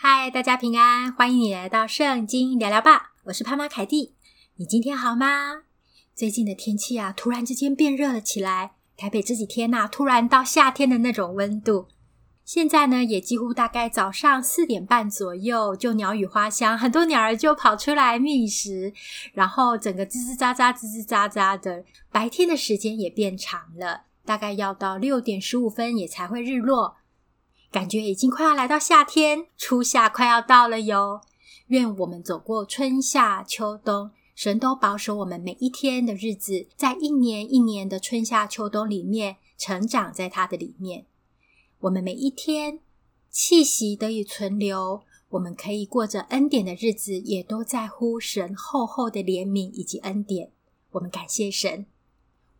[0.00, 3.14] 嗨，大家平安，欢迎你来到圣经聊聊吧。
[3.24, 4.14] 我是潘妈凯蒂，
[4.54, 5.64] 你今天好吗？
[6.14, 8.74] 最近的天气啊，突然之间变热了起来。
[8.96, 11.88] 台北这几天呐、突然到夏天的那种温度。
[12.44, 18.92] 现在呢，也几乎大概早上四点半左右，就鸟语花香，很多鸟儿就跑出来觅食，
[19.32, 21.84] 然后整个吱吱喳喳、吱吱喳喳的。
[22.12, 26.98] 白天的时间也变长了，大概要到六点十五分也才会日落。
[27.70, 31.20] 感觉已经快要来到夏天，初夏快要到了哟。
[31.66, 41.04] 愿我们走过春夏秋冬，神都保守我们每一天的日子，在一年一年的春夏秋冬里面成长在他的里面。
[41.80, 42.80] 我们每一天
[43.28, 50.52] 气息得以存留，我们可以过着恩典的日子，也都在乎神厚厚的怜悯以及恩典。
[50.92, 51.84] 我们感谢神，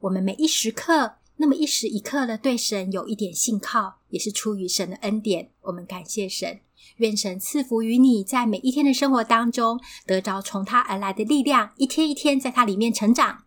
[0.00, 1.14] 我们每一时刻。
[1.40, 5.50] 那么一时一刻的对神有一点信靠，也是出于神的恩典。
[5.62, 6.60] 我们感谢神，
[6.96, 13.44] 愿神赐福于你，在每一天的生活当中得着从他而来的力量，一天一天在他里面成长。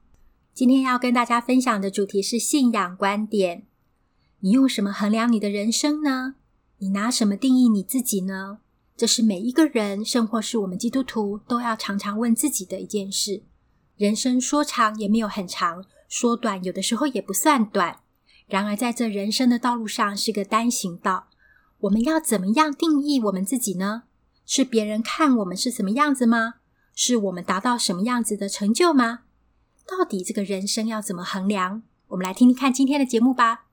[0.53, 3.67] 今天要跟大家分享的主题是信仰观点。
[4.39, 6.35] 你用什么衡量你的人生呢？
[6.77, 8.59] 你拿什么定义你自己呢？
[8.95, 13.43] 这是每一个人，甚或是我们基督徒都要常常问自己的一件事。
[13.97, 15.85] 人生说长也没有很长。
[16.11, 18.01] 说短，有的时候也不算短。
[18.45, 21.29] 然而，在这人生的道路上是个单行道。
[21.79, 24.03] 我们要怎么样定义我们自己呢？
[24.45, 26.55] 是别人看我们是什么样子吗？
[26.93, 29.19] 是我们达到什么样子的成就吗？
[29.87, 31.81] 到底这个人生要怎么衡量？
[32.09, 33.67] 我们来听听看今天的节目吧。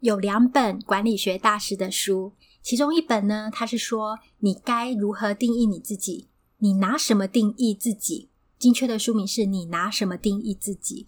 [0.00, 6.26] 有两本管理学大师的书，其中一本呢，他是说你该如何定义你自己？
[6.58, 8.30] 你拿什么定义自己？
[8.58, 11.06] 精确的书名是你拿什么定义自己？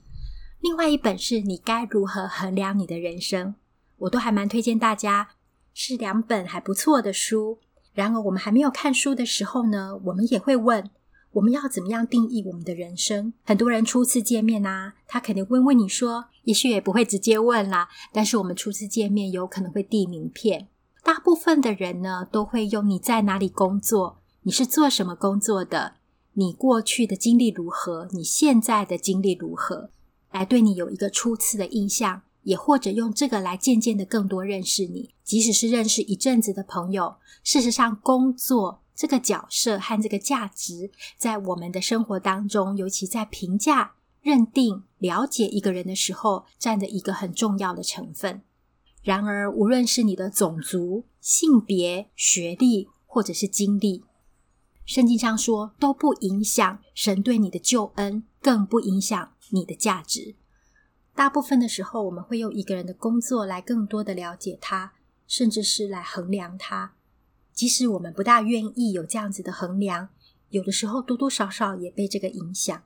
[0.61, 3.55] 另外一本是你该如何衡量你的人生，
[3.99, 5.31] 我都还蛮推荐大家，
[5.73, 7.59] 是两本还不错的书。
[7.95, 10.91] 然而，我们还没有看书的时候呢，我们也会问：
[11.33, 13.33] 我们要怎么样定义我们的人生？
[13.45, 20.69] 很多人初次见面啊，他肯定会问你说，也许也不会直接问啦，但是我们初次见面有可能会递名片。
[21.03, 25.95] 大部分的人呢，都会用你在哪里工作，你是做什么工作的，
[26.35, 29.91] 你过去的经历如何，你现在的经历如何。
[30.39, 35.13] 来对你有一个初次的印象，也或者用这个来渐渐的更多认识你。
[35.25, 48.43] 即使是认识一阵子的朋友，事实上，工作这个角色和这个价值，在我们的生活当中，尤其在评价、认定、了解一个人的时候，占着一个很重要的成分。
[49.03, 54.05] 然而，无论是你的种族、性别、学历，或者是经历，
[54.87, 60.35] 圣经上说都不影响神对你的救恩，更不影响你的价值。
[61.15, 64.93] 大部分的时候，我们会用一个人的工作来更多的了解他，
[65.27, 66.95] 甚至是来衡量他。
[67.53, 70.11] 即使我们不大愿意有这样子的衡量，
[70.51, 72.83] 有的时候多多少少也被这个影响。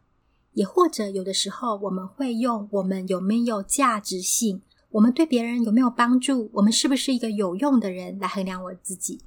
[0.52, 9.22] 也或者有的时候，我们会用我们有没有价值性，我们对别人有没有帮助，我们是不是一个有用的人来衡量我自己。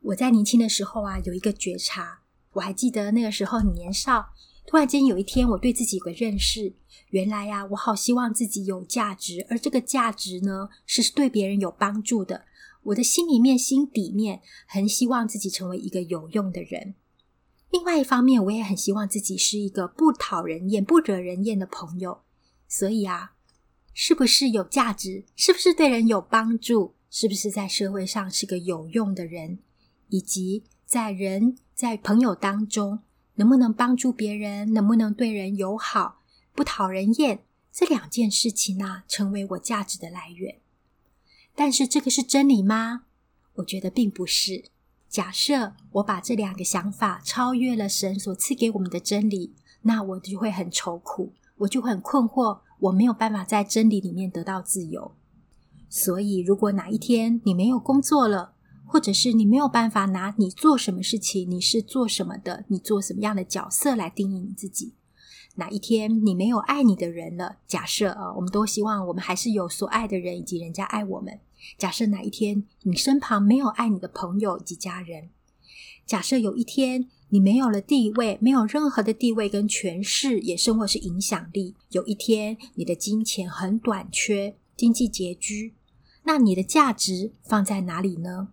[0.00, 2.20] 我在年轻的时候啊，有一个觉察。
[2.52, 4.30] 我还记得那个时候年少，
[4.66, 6.74] 突然间有一天，我对自己有个认识。
[7.10, 12.44] 原来呀，我好希望自己有价值，而这个价值呢，是对别人有帮助的。
[12.82, 16.94] 我的心里面、心底面，很希望自己成为一个有用的人。
[17.70, 22.22] 另外一方面，我也很希望自己是一个不讨人厌、不惹人厌的朋友。
[22.68, 23.34] 所以啊，
[23.94, 25.24] 是不是有价值？
[25.36, 26.94] 是不是对人有帮助？
[27.08, 29.60] 是不是在社会上是个有用的人？
[30.08, 33.00] 以及在人、在朋友当中，
[33.36, 36.20] 能不能帮助别人，能不能对人友好，
[36.54, 40.58] 不讨人厌，这两件事情呢，成为我价值的来源。
[41.54, 43.04] 但是这个是真理吗？
[43.56, 44.64] 我觉得并不是。
[45.08, 55.14] 假设我把这两个想法超越了神所赐给我们的真理，那我就会很愁苦，我就会很困惑，我没有办法在真理里面得到自由。
[55.88, 58.55] 所以，如果哪一天你没有工作了，
[58.86, 64.94] 或者是你没有办法拿你做什么事情，你是做什么的，你做什么样的角色来定义你自己。
[65.56, 71.40] 哪一天你没有爱你的人了，假设啊，我们都希望我们还是有所爱的人，以及人家爱我们。
[71.78, 75.30] 假设哪一天你身旁没有爱你的朋友以及家人，
[76.04, 81.74] 假设有一天你没有了地位，没有任何的地位跟权势，也甚或是影响力。
[81.90, 85.74] 有一天你的金钱很短缺，经济拮据，
[86.24, 88.48] 那你的价值放在哪里呢？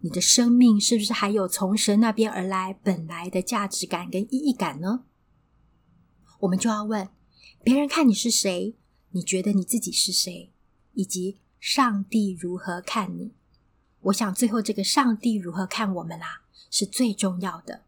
[0.00, 5.04] 你的生命是不是还有从神那边而来本来的价值感跟意义感呢？
[6.40, 7.08] 我们就要问：
[7.64, 8.76] 别人看你是谁？
[9.10, 10.52] 你觉得你自己是谁？
[10.92, 13.32] 以及上帝如何看你？
[14.02, 17.82] 我想最后这个上帝如何看我们啊，是最重要的。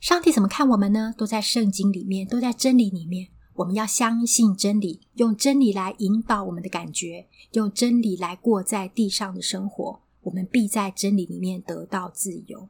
[0.00, 1.14] 上帝怎么看我们呢？
[1.16, 3.28] 都在圣经里面，都在真理里面。
[3.56, 10.03] 我们要相信真理，用真理来引导我们的感觉，用真理来过在地上的生活。
[10.24, 12.68] 我们必在真理里面得到自由。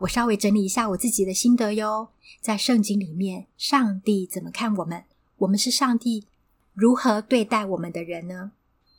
[0.00, 2.10] 我稍微整理一下我自己的心得哟。
[2.40, 5.04] 在圣经里面，上帝怎么看我们？
[5.38, 6.26] 我们是上帝
[6.74, 8.52] 如何对待我们的人呢？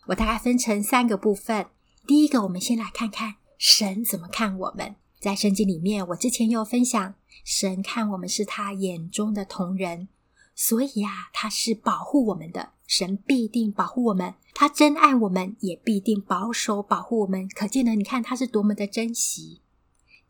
[0.07, 1.67] 我大概分成三个部分。
[2.05, 4.95] 第一个，我们先来看看神怎么看我们。
[5.19, 7.13] 在圣经里面，我之前有分享，
[7.43, 10.07] 神看我们是他眼中的同人，
[10.55, 12.71] 所以啊，他是保护我们的。
[12.89, 17.47] 神必定保护我们，他真爱我们，也必定保守保护我们。
[17.47, 19.61] 可见呢，你看他是多么的珍惜。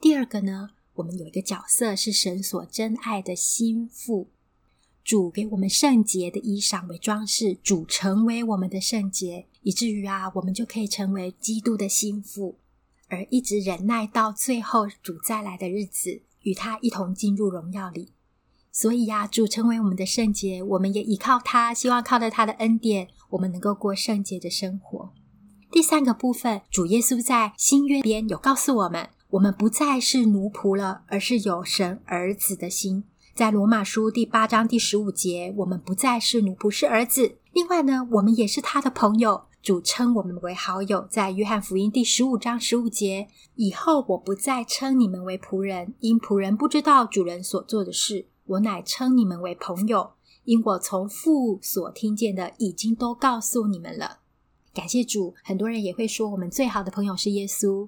[0.01, 4.29] 第二个呢，我们有一个角色是神所真爱的心腹，
[5.05, 12.59] 主给我们圣洁的衣裳为装饰，主成为我们的圣洁，以至于啊，我们就可以成为基督的心腹。
[13.07, 18.11] 而一直忍耐到最后，主再来的日子，与他一同进入荣耀里。
[18.81, 25.11] 所以呀，主成为我们的圣洁，我们也依靠他，希望靠着他的恩典，我们能够过圣洁的生活。
[25.69, 33.03] 第三个部分，主耶稣在新约边有告诉我们，我们不再是奴仆了，而是有神儿子的心。
[33.35, 37.35] 在罗马书第八章第十五节，我们不再是奴仆，是儿子。
[37.51, 39.41] 另外呢，我们也是他的朋友。
[39.61, 50.13] 主称我们为好友，在约翰福音第十五章十五节，以后我不再称你们为仆人，因仆人不知道主人所做的事；我乃称你们为朋友，
[50.43, 54.19] 因我从父所听见的，已经都告诉你们了。
[54.73, 57.87] 感谢主，很多人也会说，我们最好的朋友是耶稣。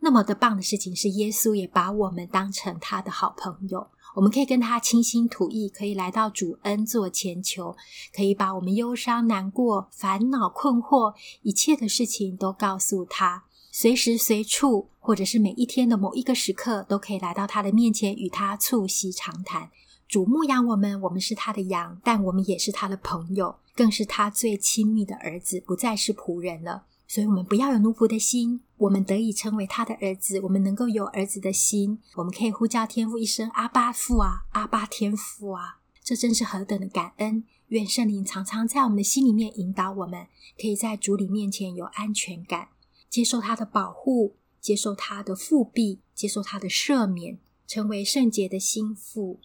[0.00, 3.86] 那么的棒的事情是，耶稣也把我们当成他的好朋友。
[4.16, 7.76] 我们可以跟他倾心吐意，可以来到主恩座前求，
[8.12, 19.70] 可以把我们忧伤、难过、烦恼、困惑一切的事情都告诉他，随时随处，或者是每一天的某一个时刻，都可以来到他的面前，与他促膝长谈。
[20.08, 26.86] 主牧养我们，我们是他的羊，但我们也是他的朋友，更是他最亲密的儿子，不再是仆人了。
[27.06, 30.40] 所以，我们不要有奴仆的心，我们得以称为他的儿子。
[30.40, 37.44] 我们能够有儿子的心，我们可以呼叫天父一声“阿爸父啊，阿爸天父啊”，这真是何等的感恩！
[37.68, 40.26] 愿圣灵常常在我们的心里面引导我们，
[40.60, 42.70] 可以在主里面前有安全感，
[43.08, 44.34] 接受他的保护，
[44.66, 49.38] 接受他的复辟，接受他的赦免，成为圣洁的心腹，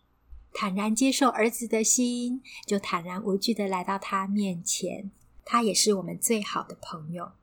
[0.51, 5.11] 坦然接受儿子的心，就坦然无惧的来到他面前。
[5.45, 7.33] 他也是我们最好的朋友。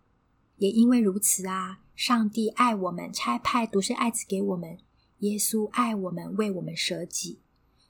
[0.56, 4.78] 也因为如此啊，上帝爱我们，差派独生爱子给我们。
[5.20, 7.38] 耶稣爱我们，为我们舍己。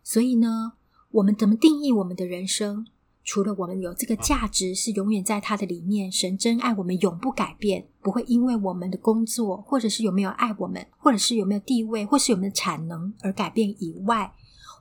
[0.03, 0.75] 所以呢，
[1.13, 2.87] 我们怎么定义我们的人生？
[3.31, 14.33] 除了我们有这个价值是永远在他的里面，神真爱我们永不改变，不会因为我们的工作，或者是有没有爱我们，或者是有没有地位，或是有没有产能而改变以外，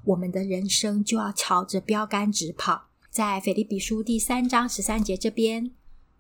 [0.06, 2.84] 我们的人生就要朝着标杆直跑。
[3.10, 5.72] 在腓立比书第三章十三节这边。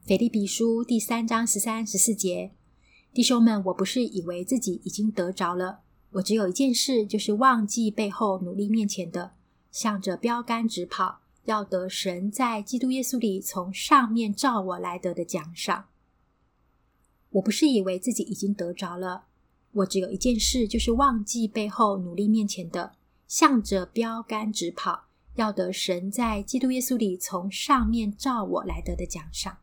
[0.05, 2.51] 腓立比书第三章十三、十四节，
[3.13, 5.79] 弟兄们，我不是以为自己已经得着了，
[6.11, 9.31] 我只有一件事，就是忘记背后，努力面前的，
[9.71, 15.85] 向着标杆直跑，要得神在基督耶稣里从上面召我来得的奖赏。
[17.31, 19.23] 我不是以为自己已经得着了，
[19.71, 22.95] 我只有一件事，就是忘记背后，努力面前的，
[23.29, 29.59] 向着标杆直跑，要得神在基督耶稣里从上面召我来得的奖赏。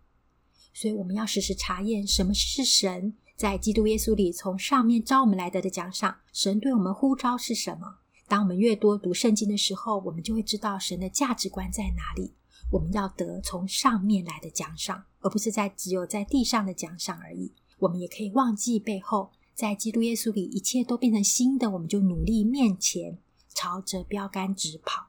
[0.72, 6.16] 所以我们要时时查验什么是神在基督耶稣里从上面召我们来得的奖赏。
[6.32, 7.98] 神对我们呼召是什么？
[8.26, 12.32] 当我们越多读圣经的时候，我们就会知道神的价值观在哪里。
[12.70, 17.52] 我们要得从上面来的奖赏，而不是在只有在地上的奖赏而已。
[17.78, 23.18] 我们也可以忘记背后，在基督耶稣里一切都变成新的，我们就努力面前，
[23.52, 25.08] 朝着标杆直跑。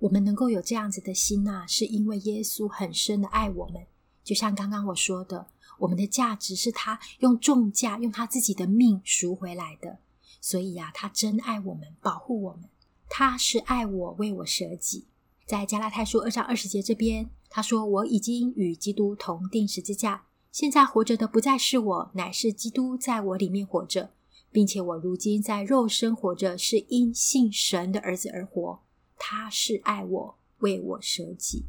[0.00, 3.86] 我们能够有这样子的心呐、是因为耶稣很深的爱我们。
[4.22, 5.46] 就像刚刚我说的，
[5.78, 9.98] 我们的价值是他用重价，用他自己的命赎回来的。
[10.40, 12.68] 所以呀、啊，他真爱我们，保护我们。
[13.08, 15.06] 他是爱我，为我舍己。
[15.46, 24.10] 在加拉太书二章二十节这边，他说：“我已经与基督同钉十字架，现在活着的不再是我，乃是基督在我里面活着，
[24.52, 28.80] 并且我如今在肉身活着，是因信神的儿子而活。
[29.16, 31.64] 他是爱我，为我舍己。”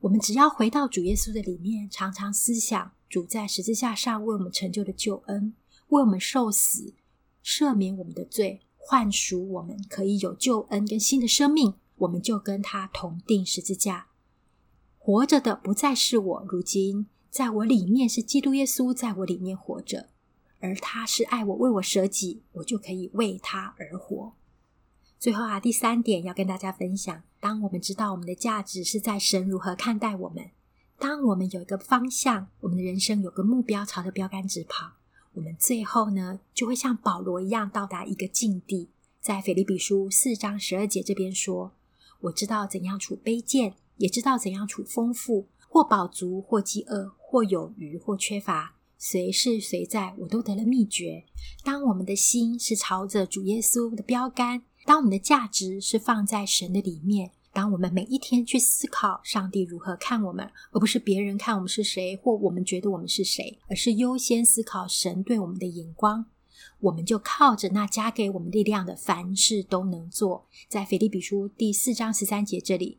[0.00, 5.54] 我们只要回到主耶稣的里面，常常思想主在十字架上为我们成就的救恩，
[5.88, 6.94] 为我们受死，
[7.48, 14.08] 赦免我们的罪，换赎我们，可以有救恩跟新的生命，我们就跟他同钉十字架。
[14.98, 20.10] 活着的不再是我，如今在我里面是基督耶稣在我里面活着。
[20.60, 24.34] 而他是爱我，为我舍己，我就可以为他而活。
[25.18, 30.50] 最后啊，第三点要跟大家分享：当我们知道我们的价值是在神如何看待我们，
[30.98, 34.97] 当我们有一个方向，我们的人生有个目标，朝着标杆直跑，
[35.38, 38.88] 我们最后呢，就会像保罗一样到达一个境地。
[39.20, 41.72] 在腓立比书四章十二节这边说
[42.22, 51.22] ：“我知道怎样处卑贱，也知道怎样处丰富，或饱足，或饥饿，或有余，或缺乏。”随事随在，我都得了秘诀。
[51.62, 66.26] 当我们的心是朝着主耶稣的标杆，当我们的价值是放在神的里面，当我们每一天去思考上帝如何看我们，而不是别人看我们是谁，或我们觉得我们是谁，而是优先思考神对我们的眼光，
[66.80, 70.46] 我们就靠着那加给我们力量的，凡事都能做。
[70.68, 72.98] 在腓立比书第四章十三节这里，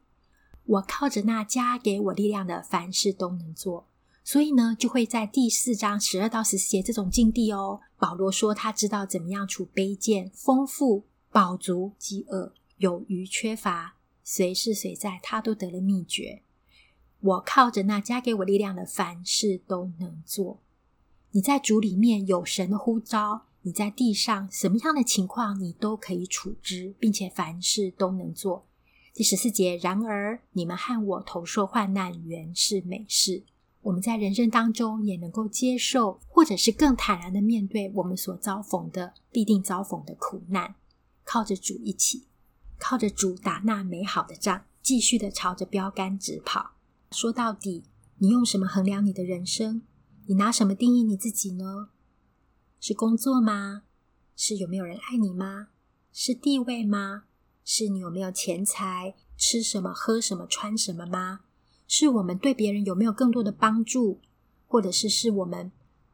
[0.65, 3.87] 我靠着那加给我力量的，凡事都能做。
[4.23, 7.79] 所以呢，就会在第四章十二到十四节这种境地哦。
[7.97, 13.95] 保罗说他知道怎么样处卑贱、丰富、饱足、饥饿、有余、缺乏，
[14.31, 16.43] 随事随在，他都得了秘诀。
[17.19, 20.59] 我靠着那加给我力量的，凡事都能做。
[21.31, 28.67] 你在主里面有神的呼召，你在地上什么样的情况，你都可以处之，并且凡事都能做。
[29.15, 33.41] 第十四节，然而你们和我同受患难，原是美事。
[33.81, 40.75] 我们在人生当中也能够接受，或者是更坦然的面对我们所遭逢的、必定遭逢的苦难，
[41.23, 42.25] 靠着主一起，
[42.79, 46.71] 靠着主打那美好的仗，继续的朝着标杆直跑。
[47.11, 47.83] 说到底，
[48.17, 49.83] 你用什么衡量你的人生？
[50.27, 51.89] 你拿什么定义你自己呢？
[52.79, 53.83] 是工作吗？
[54.35, 55.67] 是有没有人爱你吗？
[56.13, 57.25] 是地位吗？
[57.65, 59.15] 是你有没有钱财？
[59.37, 59.93] 吃什么？
[59.93, 60.47] 喝什么？
[60.47, 61.41] 穿什么吗？
[61.87, 64.21] 是我们对别人有没有更多的帮助，
[64.67, 65.71] 或者是是我们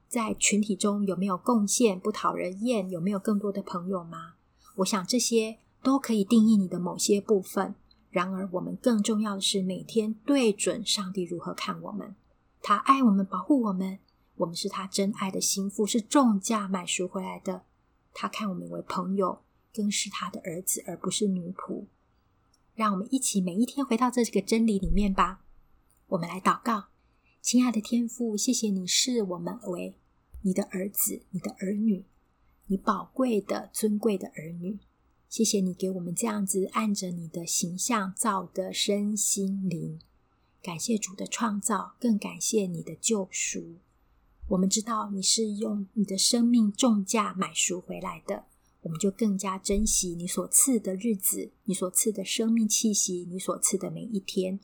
[0.07, 4.35] 在群体中有没有贡献，不讨人厌，有没有更多的朋友吗？
[4.77, 7.75] 我想这些都可以定义你的某些部分。
[8.09, 12.15] 然而，我们更重要的是每天对准上帝如何看我们。
[12.59, 13.99] 他爱我们，保护我们，
[14.37, 17.65] 我们是他真爱的心腹，是重价买赎回来的。
[18.15, 21.83] 他看我们为朋友，更是他的儿子，而不是奴仆。
[22.73, 25.41] 让我们一起每一天回到这个真理里面吧。
[26.07, 26.85] 我们来祷告，
[27.41, 29.93] 亲爱的天父，谢谢你视我们为
[30.41, 32.05] 你的儿子、你的儿女，
[32.65, 34.79] 你宝贵的、尊贵的儿女。
[35.35, 39.99] 谢谢你给我们这样子按着你的形象造的身心灵。
[40.63, 43.75] 感谢主的创造，更感谢你的救赎。
[44.47, 48.45] 我们知道你是用你的生命重价买赎回来的，
[48.83, 54.61] 我们就更加珍惜你所赐的日子，你所赐的生命气息，你所赐的每一天。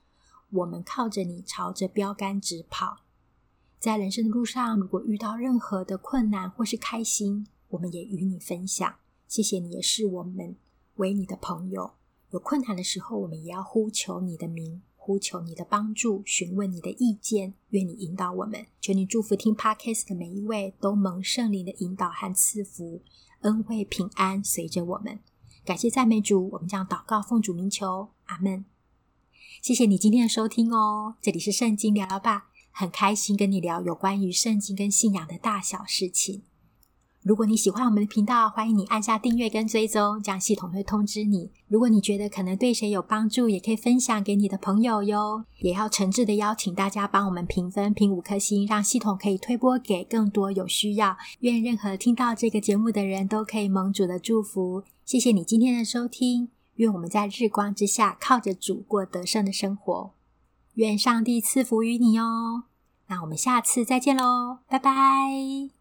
[0.52, 3.02] 我们靠着你，朝着标杆直跑。
[3.78, 8.96] 在人生的路上，如果遇到任何的困难或是开心，我们也与你分享。
[9.28, 10.58] 谢谢你，也是我们
[10.96, 11.94] 为你的朋友。
[12.32, 17.54] 有困难的时候，我们也要呼求你的名，呼求你的帮助，询问你的意见。
[17.70, 18.66] 愿你引导我们。
[18.80, 23.02] 求你祝福听 Podcast 的每一位，都蒙圣灵的引导和赐福，
[23.42, 25.20] 恩惠平安随着我们。
[25.66, 28.64] 感谢赞美主，我们将祷告奉主名求，阿门。
[29.62, 36.44] 谢谢你今天的收听哦，这里是圣经聊聊吧，很开心跟你聊有关于圣经跟信仰的大小事情。
[37.24, 41.52] 如果你喜欢我们的频道，欢迎你按下订阅跟追踪，这样系统会通知你。
[41.68, 45.46] 如果你觉得可能对谁有帮助，也可以分享给你的朋友哟。
[45.60, 51.16] 也要诚挚的邀请大家帮我们评分，评五颗星，让系统可以推播给更多有需要。
[51.42, 54.84] 愿任何听到这个节目的人都可以蒙主的祝福。
[55.06, 56.50] 谢谢你今天的收听。
[56.78, 60.12] 愿我们在日光之下，靠着主过得胜的生活。
[60.74, 62.64] 愿上帝赐福于你哦。
[63.08, 65.81] 那我们下次再见喽，拜拜。